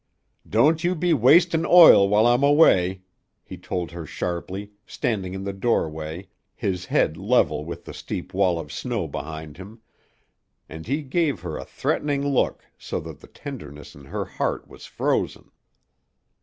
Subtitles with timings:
[0.49, 3.03] "Don't you be wastin' oil while I'm away,"
[3.43, 8.57] he told her sharply, standing in the doorway, his head level with the steep wall
[8.57, 9.79] of snow behind him,
[10.67, 14.87] and he gave her a threatening look so that the tenderness in her heart was
[14.87, 15.51] frozen.